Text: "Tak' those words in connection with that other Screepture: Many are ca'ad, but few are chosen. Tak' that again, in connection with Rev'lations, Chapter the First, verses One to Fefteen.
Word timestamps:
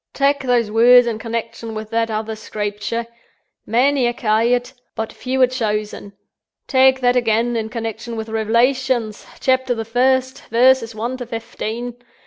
"Tak' 0.15 0.39
those 0.41 0.71
words 0.71 1.05
in 1.05 1.19
connection 1.19 1.75
with 1.75 1.91
that 1.91 2.09
other 2.09 2.33
Screepture: 2.35 3.05
Many 3.67 4.07
are 4.07 4.13
ca'ad, 4.13 4.71
but 4.95 5.13
few 5.13 5.39
are 5.43 5.45
chosen. 5.45 6.13
Tak' 6.67 7.01
that 7.01 7.15
again, 7.15 7.55
in 7.55 7.69
connection 7.69 8.15
with 8.15 8.27
Rev'lations, 8.27 9.27
Chapter 9.39 9.75
the 9.75 9.85
First, 9.85 10.41
verses 10.45 10.95
One 10.95 11.17
to 11.17 11.27
Fefteen. 11.27 11.97